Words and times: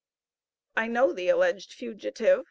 I 0.75 0.87
know 0.87 1.13
the 1.13 1.29
alleged 1.29 1.73
fugitive. 1.73 2.39